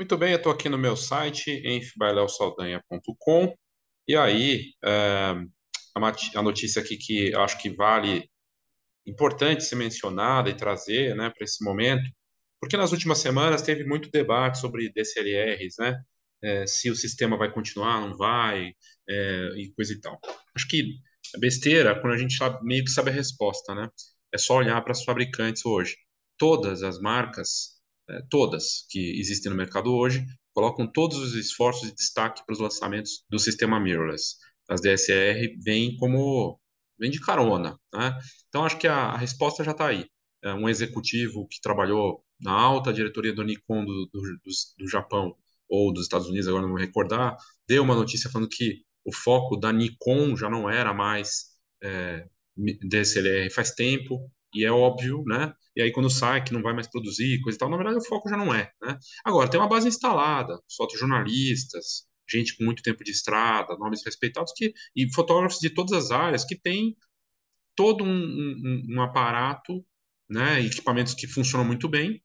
[0.00, 3.54] Muito bem, eu estou aqui no meu site, enfbaileosaldanha.com,
[4.08, 5.34] e aí é,
[5.94, 8.26] a notícia aqui que acho que vale,
[9.06, 12.02] importante ser mencionada e trazer né, para esse momento,
[12.58, 16.02] porque nas últimas semanas teve muito debate sobre DCLRs, né?
[16.42, 18.72] É, se o sistema vai continuar, não vai,
[19.06, 20.18] é, e coisa e tal.
[20.56, 20.94] Acho que
[21.36, 23.86] é besteira quando a gente sabe, meio que sabe a resposta, né?
[24.32, 25.94] É só olhar para os fabricantes hoje.
[26.38, 27.79] Todas as marcas
[28.28, 33.24] todas que existem no mercado hoje, colocam todos os esforços de destaque para os lançamentos
[33.28, 34.36] do sistema mirrorless.
[34.68, 36.60] As DSR vêm como
[36.98, 38.18] vem de carona, né?
[38.48, 40.06] Então acho que a, a resposta já está aí.
[40.42, 45.34] É um executivo que trabalhou na alta diretoria do Nikon do, do, do, do Japão
[45.68, 47.36] ou dos Estados Unidos, agora não vou recordar,
[47.68, 51.50] deu uma notícia falando que o foco da Nikon já não era mais
[51.82, 55.52] é, DSLR faz tempo, e é óbvio, né?
[55.76, 58.04] E aí quando sai que não vai mais produzir, coisa e tal, na verdade o
[58.04, 58.98] foco já não é, né?
[59.24, 64.72] Agora, tem uma base instalada, fotojornalistas, gente com muito tempo de estrada, nomes respeitados, que,
[64.94, 66.96] e fotógrafos de todas as áreas que têm
[67.74, 69.84] todo um, um, um aparato,
[70.28, 70.60] né?
[70.60, 72.22] Equipamentos que funcionam muito bem,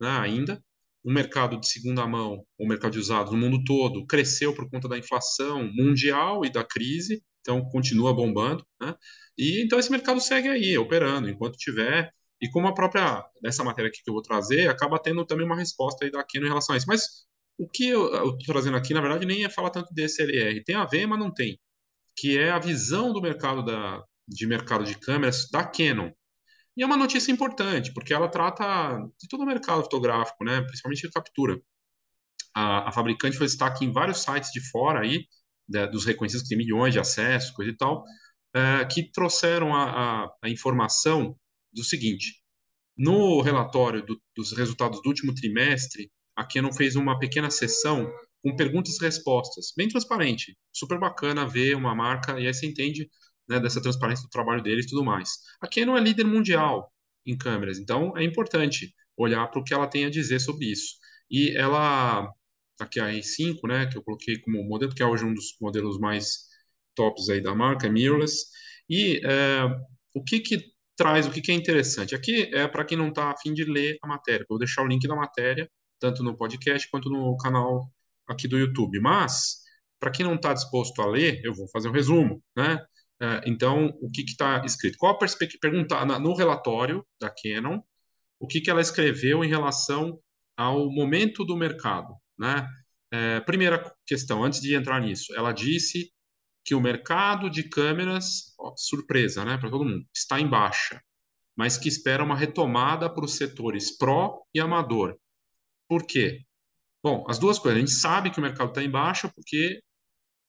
[0.00, 0.18] né?
[0.20, 0.62] Ainda.
[1.02, 4.86] O mercado de segunda mão, o mercado de usados no mundo todo, cresceu por conta
[4.86, 8.94] da inflação mundial e da crise, então continua bombando, né?
[9.38, 12.12] E então esse mercado segue aí, operando, enquanto tiver.
[12.40, 15.56] E como a própria, nessa matéria aqui que eu vou trazer, acaba tendo também uma
[15.56, 16.86] resposta aí da Canon em relação a isso.
[16.88, 17.26] Mas
[17.58, 20.64] o que eu estou trazendo aqui, na verdade, nem é falar tanto de SLR.
[20.64, 21.58] Tem a ver, mas não tem.
[22.16, 26.10] Que é a visão do mercado da, de mercado de câmeras da Canon.
[26.76, 30.62] E é uma notícia importante, porque ela trata de todo o mercado fotográfico, né?
[30.62, 31.60] principalmente de captura.
[32.54, 35.26] A, a fabricante foi destaque em vários sites de fora aí,
[35.70, 38.04] de, dos reconhecidos que tem milhões de acessos, coisa e tal,
[38.54, 41.36] é, que trouxeram a, a, a, informação
[41.72, 42.42] do seguinte:
[42.96, 48.10] no relatório do, dos resultados do último trimestre, a Canon fez uma pequena sessão
[48.42, 53.08] com perguntas e respostas, bem transparente, super bacana ver uma marca, e aí você entende
[53.48, 55.30] né, dessa transparência do trabalho deles e tudo mais.
[55.60, 56.90] A Canon é líder mundial
[57.26, 60.94] em câmeras, então é importante olhar para o que ela tem a dizer sobre isso.
[61.30, 62.32] E ela,
[62.84, 65.98] aqui a R5, né, que eu coloquei como modelo, que é hoje um dos modelos
[65.98, 66.48] mais
[66.94, 68.46] tops aí da marca, é mirrorless.
[68.88, 69.64] E é,
[70.14, 70.64] o que que
[70.96, 72.14] traz, o que que é interessante?
[72.14, 74.42] Aqui é para quem não está afim de ler a matéria.
[74.42, 77.90] Eu vou deixar o link da matéria, tanto no podcast quanto no canal
[78.28, 79.00] aqui do YouTube.
[79.00, 79.60] Mas,
[79.98, 82.84] para quem não está disposto a ler, eu vou fazer um resumo, né?
[83.22, 84.96] É, então, o que está escrito?
[84.98, 85.60] Qual a perspectiva?
[85.60, 87.80] Perguntar no relatório da Canon,
[88.38, 90.18] o que, que ela escreveu em relação
[90.56, 92.66] ao momento do mercado, né?
[93.12, 96.10] É, primeira questão, antes de entrar nisso, ela disse
[96.64, 101.02] que o mercado de câmeras, ó, surpresa, né, para todo mundo, está em baixa,
[101.56, 105.18] mas que espera uma retomada para os setores pró e amador.
[105.88, 106.42] Por quê?
[107.02, 107.76] Bom, as duas coisas.
[107.76, 109.82] A gente sabe que o mercado está em baixa porque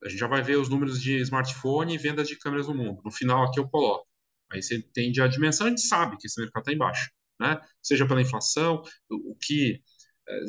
[0.04, 3.02] a gente já vai ver os números de smartphone e vendas de câmeras no mundo.
[3.04, 4.08] No final aqui eu coloco.
[4.52, 7.10] Aí você entende a dimensão, a gente sabe que esse mercado está em baixa,
[7.40, 7.60] né?
[7.82, 9.82] Seja pela inflação, o que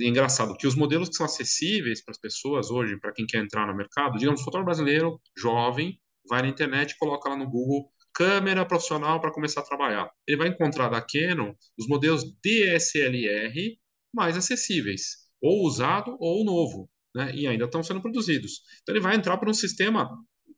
[0.00, 3.38] é engraçado que os modelos que são acessíveis para as pessoas hoje, para quem quer
[3.38, 5.98] entrar no mercado, digamos, fotógrafo brasileiro, jovem,
[6.28, 10.10] vai na internet, coloca lá no Google câmera profissional para começar a trabalhar.
[10.26, 13.78] Ele vai encontrar da Canon os modelos DSLR
[14.15, 17.34] mais acessíveis, ou usado ou novo, né?
[17.34, 18.60] E ainda estão sendo produzidos.
[18.82, 20.10] Então ele vai entrar para um sistema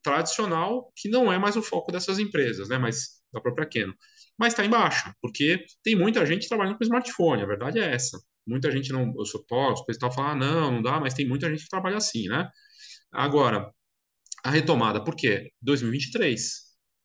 [0.02, 2.76] tradicional que não é mais o foco dessas empresas, né?
[2.76, 3.94] Mas da própria Canon.
[4.36, 8.18] Mas está em baixa, porque tem muita gente trabalhando com smartphone, a verdade é essa
[8.46, 11.26] muita gente não, os fotógrafos, coisa e tal, fala, ah, não, não dá, mas tem
[11.26, 12.48] muita gente que trabalha assim, né?
[13.12, 13.70] Agora,
[14.44, 15.50] a retomada, por quê?
[15.62, 16.42] 2023,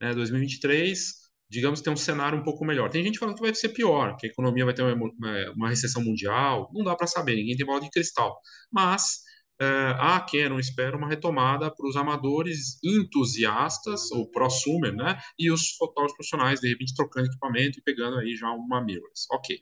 [0.01, 0.13] né?
[0.13, 1.19] 2023,
[1.49, 2.89] digamos tem um cenário um pouco melhor.
[2.89, 5.11] Tem gente falando que vai ser pior, que a economia vai ter uma,
[5.55, 8.37] uma, recessão mundial, não dá para saber, ninguém tem bola de cristal.
[8.71, 9.19] Mas
[9.61, 9.65] é,
[9.99, 15.19] a Canon espera uma retomada para os amadores entusiastas, ou prosumer, né?
[15.37, 19.27] E os fotógrafos profissionais, de repente, trocando equipamento e pegando aí já uma mirrorless.
[19.31, 19.59] Ok.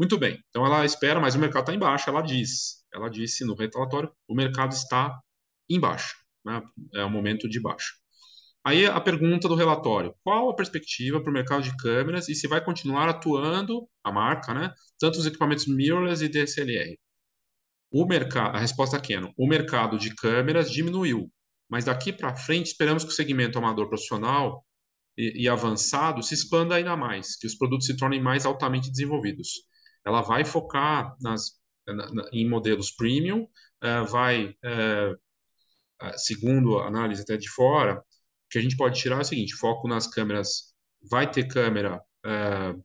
[0.00, 2.82] Muito bem, então ela espera, mas o mercado está em baixa, ela diz.
[2.90, 5.20] Ela disse no relatório, o mercado está
[5.68, 6.62] em baixa, né?
[6.94, 7.92] é o momento de baixa.
[8.64, 12.48] Aí a pergunta do relatório: qual a perspectiva para o mercado de câmeras e se
[12.48, 14.72] vai continuar atuando a marca, né?
[14.98, 16.98] Tanto os equipamentos mirrorless e DSLR.
[17.92, 21.30] O mercado, a resposta é Canon: o mercado de câmeras diminuiu,
[21.68, 24.64] mas daqui para frente esperamos que o segmento amador profissional
[25.18, 29.68] e, e avançado se expanda ainda mais, que os produtos se tornem mais altamente desenvolvidos
[30.04, 33.42] ela vai focar nas, na, na, em modelos premium,
[33.82, 35.18] uh, vai, uh,
[36.16, 38.02] segundo a análise até de fora,
[38.50, 40.74] que a gente pode tirar é o seguinte: foco nas câmeras,
[41.10, 42.84] vai ter câmera uh,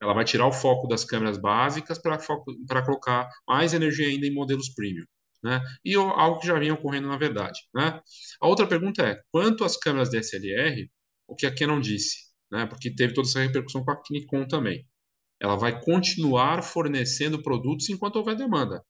[0.00, 4.68] Ela vai tirar o foco das câmeras básicas para colocar mais energia ainda em modelos
[4.74, 5.04] premium.
[5.42, 5.60] Né?
[5.84, 7.60] E algo que já vinha ocorrendo na verdade.
[7.74, 8.00] Né?
[8.40, 10.90] A outra pergunta é, quanto às câmeras DSLR,
[11.26, 12.26] o que a Canon disse?
[12.50, 12.66] Né?
[12.66, 14.86] Porque teve toda essa repercussão com a Nikon também.
[15.40, 18.82] Ela vai continuar fornecendo produtos enquanto houver demanda.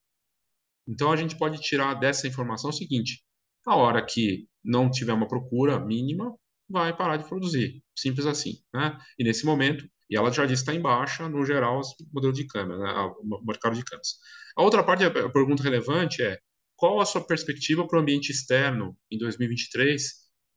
[0.89, 3.23] Então, a gente pode tirar dessa informação o seguinte,
[3.67, 6.33] a hora que não tiver uma procura mínima,
[6.69, 7.83] vai parar de produzir.
[7.97, 8.55] Simples assim.
[8.73, 8.97] Né?
[9.19, 11.83] E nesse momento, e ela já disse que está em baixa, no geral, o
[12.13, 12.93] modelo de câmera, né?
[13.21, 14.19] o mercado de câmeras.
[14.57, 16.39] A outra parte, a pergunta relevante é,
[16.77, 20.03] qual a sua perspectiva para o ambiente externo em 2023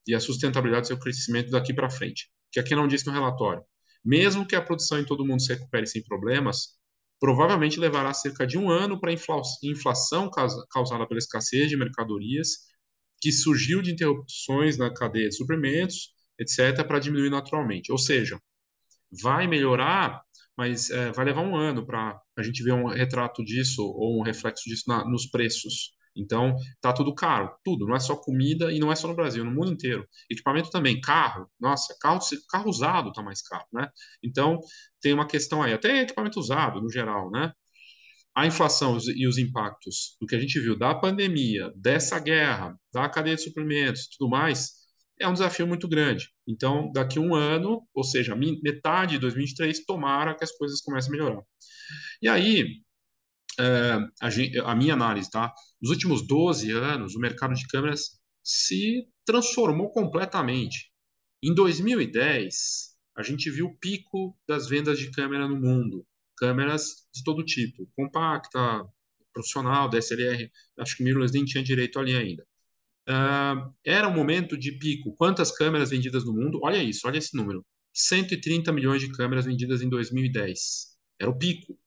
[0.08, 2.30] e a sustentabilidade do seu crescimento daqui para frente?
[2.52, 3.64] Que aqui não disse no relatório.
[4.04, 6.80] Mesmo que a produção em todo mundo se recupere sem problemas,
[7.20, 9.16] provavelmente levará cerca de um ano para a
[9.64, 10.30] inflação
[10.72, 12.70] causada pela escassez de mercadorias
[13.22, 17.92] que surgiu de interrupções na cadeia de suprimentos, etc., para diminuir naturalmente.
[17.92, 18.40] Ou seja,
[19.22, 20.22] vai melhorar,
[20.58, 24.24] mas é, vai levar um ano para a gente ver um retrato disso ou um
[24.24, 25.92] reflexo disso na, nos preços.
[26.20, 29.44] Então, tá tudo caro, tudo, não é só comida e não é só no Brasil,
[29.46, 30.08] no mundo inteiro.
[30.30, 32.20] Equipamento também, carro, nossa, carro,
[32.50, 33.90] carro usado tá mais caro, né?
[34.24, 34.60] Então,
[35.02, 37.52] tem uma questão aí, até equipamento usado, no geral, né?
[38.36, 43.10] A inflação e os impactos do que a gente viu da pandemia, dessa guerra, da
[43.10, 44.80] cadeia de suprimentos tudo mais,
[45.20, 46.30] é um desafio muito grande.
[46.48, 51.10] Então, daqui a um ano, ou seja, metade de 2023, tomara que as coisas comecem
[51.10, 51.42] a melhorar.
[52.22, 52.82] E aí,
[53.60, 55.54] a, a, minha análise, tá?
[55.82, 60.92] Nos últimos 12 anos, o mercado de câmeras se transformou completamente.
[61.42, 66.06] Em 2010, a gente viu o pico das vendas de câmera no mundo.
[66.38, 68.60] Câmeras de todo tipo, compacta,
[69.34, 72.46] profissional, DSLR, acho que mirrorless nem tinha direito ali ainda.
[73.08, 75.16] Uh, era um momento de pico.
[75.16, 76.60] Quantas câmeras vendidas no mundo?
[76.64, 77.66] Olha isso, olha esse número.
[77.94, 80.98] 130 milhões de câmeras vendidas em 2010.
[81.20, 81.78] Era o pico.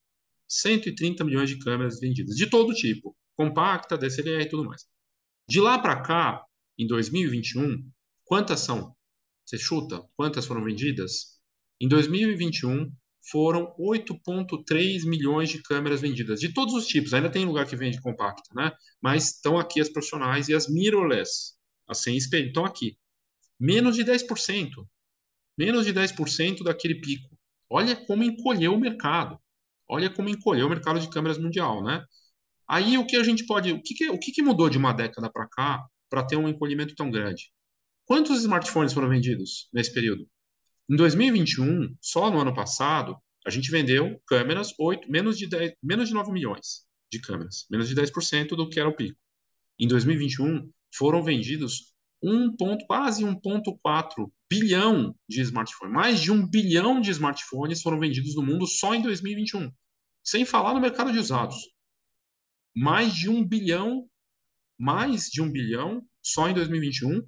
[0.49, 4.87] 130 milhões de câmeras vendidas, de todo tipo, compacta, DSLR e tudo mais.
[5.49, 6.45] De lá para cá,
[6.79, 7.91] em 2021,
[8.25, 8.95] quantas são?
[9.45, 11.41] Você chuta quantas foram vendidas?
[11.81, 12.91] Em 2021,
[13.31, 17.15] foram 8,3 milhões de câmeras vendidas, de todos os tipos.
[17.15, 18.73] Ainda tem lugar que vende compacta, né?
[19.01, 21.55] Mas estão aqui as profissionais e as mirrorless,
[21.89, 22.97] as sem espelho, estão aqui.
[23.59, 24.69] Menos de 10%.
[25.57, 27.37] Menos de 10% daquele pico.
[27.71, 29.39] Olha como encolheu o mercado.
[29.89, 32.05] Olha como encolheu o mercado de câmeras mundial, né?
[32.69, 34.93] Aí o que a gente pode, o que, que o que, que mudou de uma
[34.93, 37.51] década para cá para ter um encolhimento tão grande?
[38.05, 40.29] Quantos smartphones foram vendidos nesse período?
[40.89, 43.17] Em 2021, só no ano passado,
[43.47, 47.89] a gente vendeu câmeras 8, menos de 10, menos de 9 milhões de câmeras, menos
[47.89, 49.19] de 10% do que era o pico.
[49.79, 51.93] Em 2021, foram vendidos
[52.23, 55.95] 1 ponto, quase 1,4 bilhão de smartphones.
[55.95, 59.71] Mais de um bilhão de smartphones foram vendidos no mundo só em 2021
[60.23, 61.57] sem falar no mercado de usados.
[62.75, 64.09] Mais de um bilhão,
[64.79, 67.23] mais de um bilhão só em 2021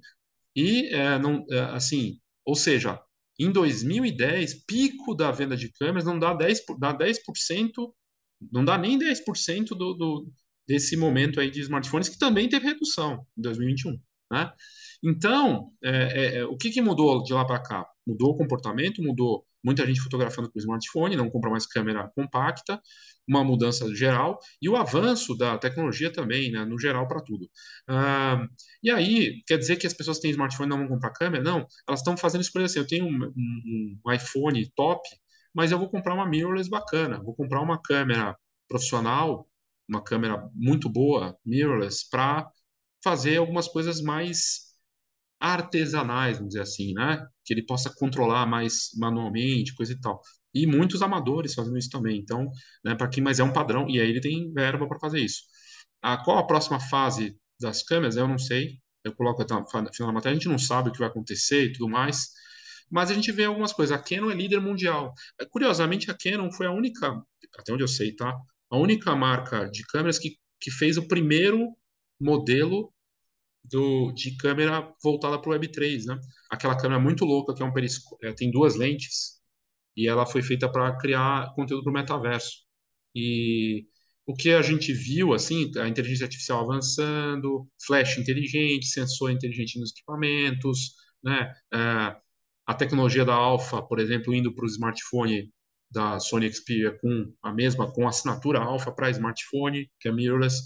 [0.55, 2.99] e é, não, é, assim, ou seja,
[3.37, 7.93] em 2010, pico da venda de câmeras não dá 10%, dá 10%
[8.51, 10.31] não dá nem 10% do, do,
[10.67, 13.99] desse momento aí de smartphones, que também teve redução em 2021.
[14.31, 14.51] Né?
[15.03, 17.85] Então, é, é, é, o que, que mudou de lá para cá?
[18.05, 22.81] Mudou o comportamento, mudou muita gente fotografando com smartphone, não compra mais câmera compacta,
[23.27, 27.49] uma mudança geral e o avanço da tecnologia também, né, no geral para tudo.
[27.87, 28.47] Ah,
[28.83, 31.43] e aí, quer dizer que as pessoas que têm smartphone não vão comprar câmera?
[31.43, 35.01] Não, elas estão fazendo escolha assim, eu tenho um, um, um iPhone top,
[35.53, 39.47] mas eu vou comprar uma mirrorless bacana, vou comprar uma câmera profissional,
[39.87, 42.49] uma câmera muito boa, mirrorless, para
[43.03, 44.74] fazer algumas coisas mais
[45.39, 47.25] artesanais, vamos dizer assim, né?
[47.43, 50.21] Que ele possa controlar mais manualmente, coisa e tal.
[50.53, 52.17] E muitos amadores fazendo isso também.
[52.19, 52.49] Então,
[52.83, 55.41] né, para quem mais é um padrão, e aí ele tem verba para fazer isso.
[56.01, 58.15] A, qual a próxima fase das câmeras?
[58.15, 58.79] Eu não sei.
[59.03, 61.65] Eu coloco até no final da matéria, a gente não sabe o que vai acontecer
[61.65, 62.29] e tudo mais.
[62.89, 63.95] Mas a gente vê algumas coisas.
[63.95, 65.13] A Canon é líder mundial.
[65.51, 67.21] Curiosamente, a Canon foi a única,
[67.57, 68.33] até onde eu sei, tá?
[68.69, 71.75] A única marca de câmeras que, que fez o primeiro
[72.19, 72.93] modelo
[73.69, 76.19] do, de câmera voltada para o Web3, né?
[76.49, 79.35] Aquela câmera muito louca que é um periscópio, é, tem duas lentes
[79.95, 82.65] e ela foi feita para criar conteúdo para o metaverso.
[83.15, 83.85] E
[84.25, 89.91] o que a gente viu, assim, a inteligência artificial avançando, flash inteligente, sensor inteligente nos
[89.91, 91.53] equipamentos, né?
[91.73, 92.15] É,
[92.67, 95.51] a tecnologia da Alpha, por exemplo, indo para o smartphone
[95.91, 100.61] da Sony Xperia com a mesma, com assinatura Alpha para smartphone, que é mirrorless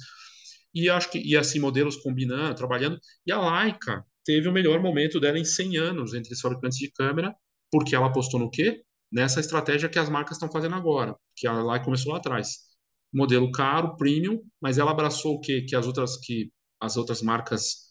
[0.73, 2.99] e acho que e assim modelos combinando, trabalhando.
[3.25, 6.91] E a Leica teve o melhor momento dela em 100 anos entre os fabricantes de
[6.91, 7.35] câmera,
[7.71, 8.83] porque ela apostou no quê?
[9.11, 12.69] nessa estratégia que as marcas estão fazendo agora, que a Leica começou lá atrás.
[13.11, 17.89] Modelo caro, premium, mas ela abraçou o que que as outras que as outras marcas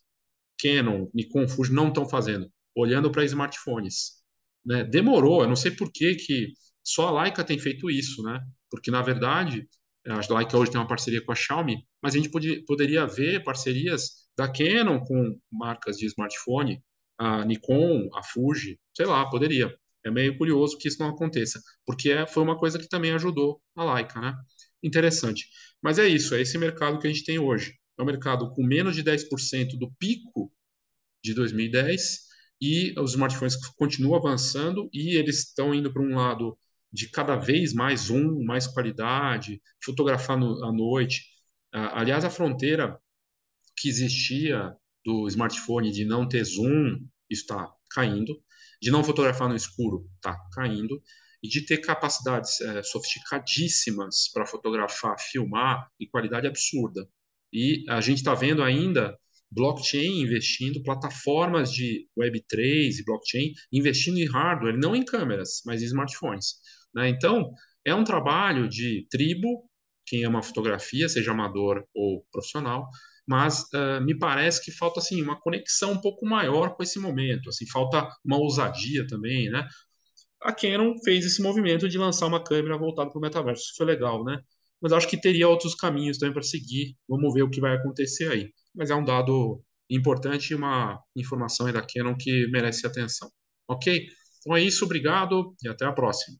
[0.60, 4.22] Canon, Nikon, Fuji não estão fazendo, olhando para smartphones.
[4.64, 4.84] Né?
[4.84, 8.40] Demorou, eu não sei por que, que só a Leica tem feito isso, né?
[8.70, 9.68] Porque na verdade
[10.12, 13.44] a Leica hoje tem uma parceria com a Xiaomi, mas a gente podia, poderia ver
[13.44, 16.82] parcerias da Canon com marcas de smartphone,
[17.18, 19.76] a Nikon, a Fuji, sei lá, poderia.
[20.04, 23.60] É meio curioso que isso não aconteça, porque é, foi uma coisa que também ajudou
[23.76, 24.34] a Leica, né?
[24.82, 25.46] Interessante.
[25.82, 27.74] Mas é isso, é esse mercado que a gente tem hoje.
[27.98, 30.52] É um mercado com menos de 10% do pico
[31.22, 32.28] de 2010
[32.60, 36.56] e os smartphones continuam avançando e eles estão indo para um lado
[36.92, 41.22] de cada vez mais zoom, mais qualidade, fotografar no, à noite.
[41.72, 42.98] Ah, aliás, a fronteira
[43.76, 48.34] que existia do smartphone de não ter zoom está caindo,
[48.80, 51.02] de não fotografar no escuro está caindo,
[51.42, 57.08] e de ter capacidades é, sofisticadíssimas para fotografar, filmar em qualidade absurda.
[57.52, 59.16] E a gente está vendo ainda
[59.50, 65.86] blockchain investindo, plataformas de Web3 e blockchain investindo em hardware, não em câmeras, mas em
[65.86, 66.56] smartphones.
[66.94, 67.08] Né?
[67.08, 67.52] Então,
[67.84, 69.68] é um trabalho de tribo,
[70.06, 72.88] quem ama fotografia, seja amador ou profissional,
[73.26, 77.50] mas uh, me parece que falta assim uma conexão um pouco maior com esse momento,
[77.50, 79.66] assim falta uma ousadia também, né?
[80.42, 83.86] A Canon fez esse movimento de lançar uma câmera voltada para o metaverso, isso foi
[83.86, 84.40] legal, né?
[84.80, 86.96] Mas acho que teria outros caminhos também para seguir.
[87.08, 88.52] Vamos ver o que vai acontecer aí.
[88.74, 93.30] Mas é um dado importante e uma informação aí da Canon que merece atenção.
[93.68, 94.06] Ok?
[94.40, 96.38] Então é isso, obrigado e até a próxima.